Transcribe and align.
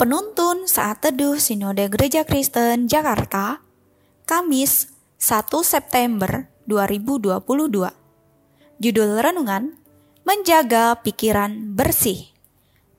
Penuntun 0.00 0.64
Saat 0.64 1.04
Teduh 1.04 1.36
Sinode 1.36 1.84
Gereja 1.92 2.24
Kristen 2.24 2.88
Jakarta, 2.88 3.60
Kamis 4.24 4.88
1 5.20 5.44
September 5.60 6.48
2022. 6.64 7.36
Judul 8.80 9.10
Renungan, 9.20 9.76
Menjaga 10.24 10.96
Pikiran 11.04 11.76
Bersih. 11.76 12.32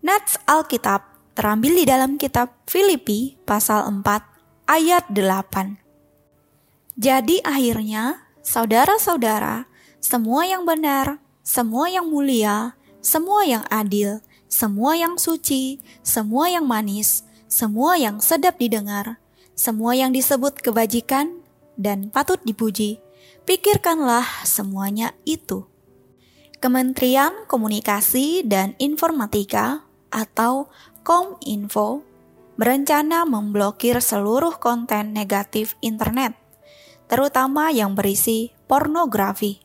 Nats 0.05 0.37
Alkitab 0.45 1.33
terambil 1.33 1.81
di 1.81 1.89
dalam 1.89 2.21
kitab 2.21 2.53
Filipi 2.69 3.33
pasal 3.49 3.89
4 3.89 4.69
ayat 4.69 5.09
8. 5.09 7.01
Jadi 7.01 7.41
akhirnya, 7.41 8.29
saudara-saudara, 8.45 9.65
semua 9.97 10.45
yang 10.45 10.69
benar, 10.69 11.17
semua 11.41 11.89
yang 11.89 12.05
mulia, 12.05 12.77
semua 13.01 13.41
yang 13.41 13.65
adil, 13.73 14.21
semua 14.51 14.99
yang 14.99 15.15
suci, 15.15 15.79
semua 16.03 16.51
yang 16.51 16.67
manis, 16.67 17.23
semua 17.47 17.95
yang 17.95 18.19
sedap 18.19 18.59
didengar, 18.59 19.23
semua 19.55 19.95
yang 19.95 20.11
disebut 20.11 20.59
kebajikan 20.59 21.39
dan 21.79 22.11
patut 22.11 22.43
dipuji, 22.43 22.99
pikirkanlah 23.47 24.27
semuanya 24.43 25.15
itu. 25.23 25.71
Kementerian 26.59 27.47
Komunikasi 27.47 28.45
dan 28.45 28.75
Informatika 28.77 29.87
atau 30.11 30.67
Kominfo 31.01 32.05
berencana 32.59 33.25
memblokir 33.25 33.97
seluruh 34.03 34.61
konten 34.61 35.15
negatif 35.15 35.79
internet, 35.81 36.37
terutama 37.09 37.73
yang 37.73 37.97
berisi 37.97 38.53
pornografi. 38.69 39.63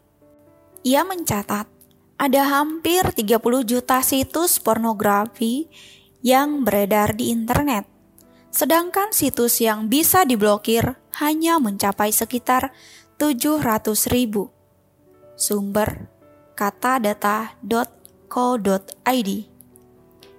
Ia 0.86 1.04
mencatat 1.04 1.75
ada 2.16 2.48
hampir 2.48 3.04
30 3.12 3.36
juta 3.68 4.00
situs 4.00 4.56
pornografi 4.56 5.68
yang 6.24 6.64
beredar 6.64 7.12
di 7.12 7.28
internet. 7.28 7.84
Sedangkan 8.48 9.12
situs 9.12 9.60
yang 9.60 9.92
bisa 9.92 10.24
diblokir 10.24 10.96
hanya 11.20 11.60
mencapai 11.60 12.08
sekitar 12.08 12.72
700 13.20 14.08
ribu. 14.08 14.48
Sumber 15.36 16.08
katadata.co.id 16.56 19.30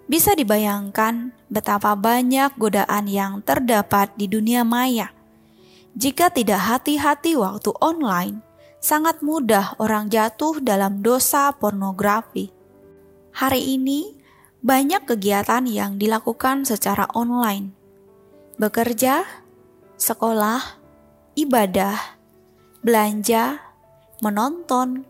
Bisa 0.10 0.32
dibayangkan 0.34 1.30
betapa 1.46 1.94
banyak 1.94 2.58
godaan 2.58 3.06
yang 3.06 3.46
terdapat 3.46 4.18
di 4.18 4.26
dunia 4.26 4.66
maya. 4.66 5.14
Jika 5.94 6.34
tidak 6.34 6.66
hati-hati 6.66 7.38
waktu 7.38 7.70
online, 7.78 8.47
sangat 8.88 9.20
mudah 9.20 9.76
orang 9.84 10.08
jatuh 10.08 10.64
dalam 10.64 11.04
dosa 11.04 11.52
pornografi. 11.52 12.56
Hari 13.36 13.76
ini, 13.76 14.16
banyak 14.64 15.04
kegiatan 15.04 15.68
yang 15.68 16.00
dilakukan 16.00 16.64
secara 16.64 17.04
online. 17.12 17.76
Bekerja, 18.56 19.28
sekolah, 20.00 20.80
ibadah, 21.36 22.00
belanja, 22.80 23.60
menonton, 24.24 25.04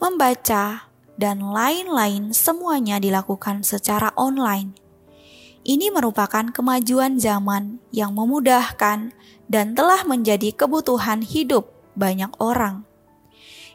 membaca, 0.00 0.88
dan 1.20 1.44
lain-lain 1.44 2.32
semuanya 2.32 2.96
dilakukan 2.96 3.60
secara 3.60 4.08
online. 4.16 4.72
Ini 5.68 5.92
merupakan 5.92 6.48
kemajuan 6.48 7.20
zaman 7.20 7.76
yang 7.92 8.16
memudahkan 8.16 9.12
dan 9.52 9.66
telah 9.76 10.00
menjadi 10.08 10.56
kebutuhan 10.56 11.20
hidup 11.20 11.68
banyak 11.92 12.32
orang. 12.40 12.88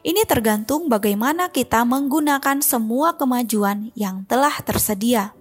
Ini 0.06 0.22
tergantung 0.30 0.86
bagaimana 0.86 1.50
kita 1.50 1.82
menggunakan 1.82 2.62
semua 2.62 3.18
kemajuan 3.18 3.90
yang 3.98 4.22
telah 4.30 4.54
tersedia. 4.62 5.34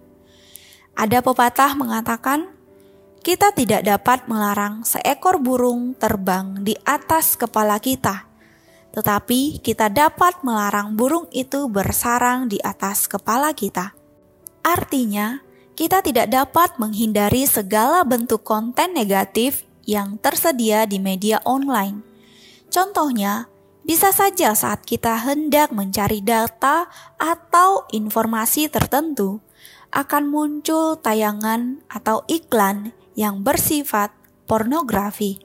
Ada 0.98 1.22
pepatah 1.22 1.78
mengatakan, 1.78 2.50
kita 3.22 3.54
tidak 3.54 3.86
dapat 3.86 4.26
melarang 4.26 4.82
seekor 4.82 5.38
burung 5.38 5.94
terbang 5.94 6.66
di 6.66 6.74
atas 6.88 7.38
kepala 7.38 7.78
kita, 7.78 8.26
tetapi 8.98 9.62
kita 9.62 9.94
dapat 9.94 10.42
melarang 10.42 10.98
burung 10.98 11.30
itu 11.30 11.70
bersarang 11.70 12.50
di 12.50 12.58
atas 12.64 13.06
kepala 13.06 13.54
kita. 13.54 13.94
Artinya, 14.66 15.38
kita 15.78 16.02
tidak 16.02 16.34
dapat 16.34 16.82
menghindari 16.82 17.46
segala 17.46 18.02
bentuk 18.02 18.42
konten 18.42 18.98
negatif 18.98 19.70
yang 19.86 20.18
tersedia 20.18 20.90
di 20.90 20.98
media 20.98 21.38
online. 21.46 22.02
Contohnya, 22.74 23.46
bisa 23.88 24.12
saja 24.12 24.52
saat 24.52 24.84
kita 24.84 25.16
hendak 25.16 25.72
mencari 25.72 26.20
data 26.20 26.92
atau 27.16 27.88
informasi 27.96 28.68
tertentu, 28.68 29.40
akan 29.96 30.28
muncul 30.28 31.00
tayangan 31.00 31.80
atau 31.88 32.28
iklan 32.28 32.92
yang 33.16 33.48
bersifat 33.48 34.12
pornografi. 34.44 35.40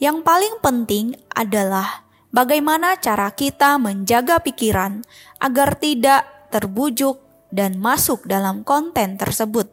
Yang 0.00 0.24
paling 0.24 0.56
penting 0.64 1.20
adalah 1.36 2.08
bagaimana 2.32 2.96
cara 2.96 3.28
kita 3.36 3.76
menjaga 3.76 4.40
pikiran 4.40 5.04
agar 5.36 5.76
tidak 5.76 6.48
terbujuk 6.48 7.20
dan 7.52 7.76
masuk 7.76 8.24
dalam 8.24 8.64
konten 8.64 9.20
tersebut. 9.20 9.68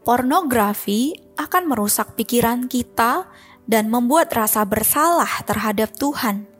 Pornografi 0.00 1.12
akan 1.36 1.68
merusak 1.68 2.16
pikiran 2.16 2.72
kita 2.72 3.28
dan 3.68 3.92
membuat 3.92 4.32
rasa 4.32 4.64
bersalah 4.64 5.44
terhadap 5.44 5.92
Tuhan 6.00 6.55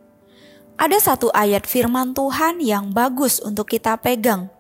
ada 0.76 1.00
satu 1.00 1.32
ayat 1.32 1.64
firman 1.64 2.12
Tuhan 2.12 2.60
yang 2.60 2.92
bagus 2.92 3.40
untuk 3.40 3.72
kita 3.72 3.96
pegang, 3.96 4.52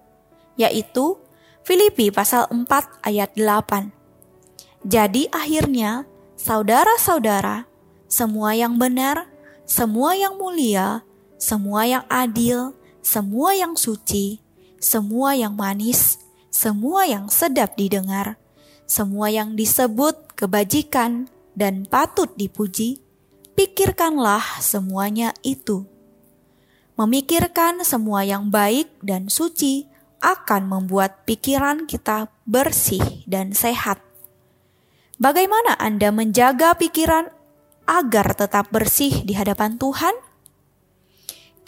yaitu 0.56 1.20
Filipi 1.60 2.08
pasal 2.08 2.48
4 2.48 3.04
ayat 3.04 3.36
8. 3.36 3.92
Jadi 4.80 5.28
akhirnya, 5.28 6.08
saudara-saudara, 6.40 7.68
semua 8.08 8.56
yang 8.56 8.80
benar, 8.80 9.28
semua 9.68 10.16
yang 10.16 10.40
mulia, 10.40 11.04
semua 11.36 11.84
yang 11.84 12.04
adil, 12.08 12.72
semua 13.04 13.52
yang 13.52 13.76
suci, 13.76 14.40
semua 14.80 15.36
yang 15.36 15.52
manis, 15.52 16.16
semua 16.48 17.04
yang 17.04 17.28
sedap 17.28 17.76
didengar, 17.76 18.40
semua 18.88 19.28
yang 19.28 19.52
disebut 19.52 20.32
kebajikan 20.32 21.28
dan 21.52 21.84
patut 21.84 22.32
dipuji, 22.40 23.04
pikirkanlah 23.52 24.62
semuanya 24.64 25.36
itu 25.44 25.95
Memikirkan 26.96 27.84
semua 27.84 28.24
yang 28.24 28.48
baik 28.48 28.88
dan 29.04 29.28
suci 29.28 29.84
akan 30.24 30.64
membuat 30.64 31.28
pikiran 31.28 31.84
kita 31.84 32.32
bersih 32.48 33.20
dan 33.28 33.52
sehat. 33.52 34.00
Bagaimana 35.20 35.76
Anda 35.76 36.08
menjaga 36.08 36.72
pikiran 36.72 37.28
agar 37.84 38.32
tetap 38.32 38.72
bersih 38.72 39.28
di 39.28 39.36
hadapan 39.36 39.76
Tuhan? 39.76 40.16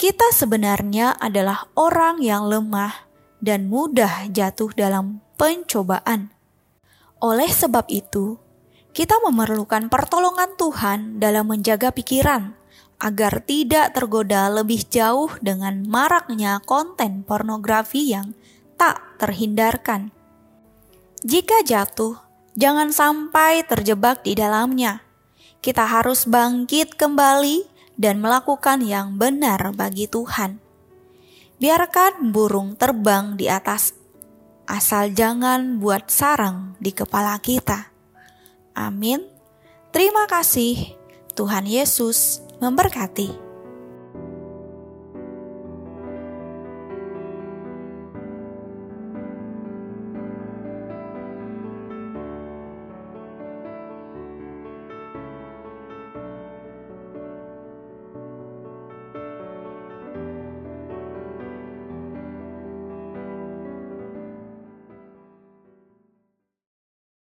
Kita 0.01 0.33
sebenarnya 0.33 1.13
adalah 1.21 1.69
orang 1.77 2.25
yang 2.25 2.49
lemah 2.49 3.05
dan 3.37 3.69
mudah 3.69 4.33
jatuh 4.33 4.73
dalam 4.73 5.21
pencobaan. 5.37 6.33
Oleh 7.21 7.53
sebab 7.53 7.85
itu, 7.85 8.41
kita 8.97 9.21
memerlukan 9.21 9.93
pertolongan 9.93 10.57
Tuhan 10.57 11.21
dalam 11.21 11.53
menjaga 11.53 11.93
pikiran 11.93 12.58
agar 12.99 13.39
tidak 13.47 13.95
tergoda 13.95 14.51
lebih 14.51 14.83
jauh 14.91 15.31
dengan 15.39 15.87
maraknya 15.87 16.59
konten 16.67 17.23
pornografi 17.23 18.11
yang 18.11 18.35
tak 18.75 18.99
terhindarkan. 19.15 20.11
Jika 21.23 21.63
jatuh, 21.63 22.19
jangan 22.59 22.91
sampai 22.91 23.63
terjebak 23.63 24.23
di 24.27 24.35
dalamnya. 24.35 25.03
Kita 25.59 25.87
harus 25.87 26.27
bangkit 26.27 26.95
kembali 26.95 27.67
dan 27.99 28.23
melakukan 28.23 28.83
yang 28.83 29.15
benar 29.19 29.75
bagi 29.75 30.07
Tuhan. 30.07 30.59
Biarkan 31.59 32.31
burung 32.31 32.79
terbang 32.79 33.35
di 33.35 33.51
atas, 33.51 33.91
asal 34.63 35.11
jangan 35.11 35.83
buat 35.83 36.07
sarang 36.07 36.79
di 36.79 36.95
kepala 36.95 37.35
kita. 37.43 37.91
Amin. 38.71 39.27
Terima 39.91 40.23
kasih, 40.31 40.95
Tuhan 41.35 41.67
Yesus 41.67 42.47
memberkati. 42.59 43.48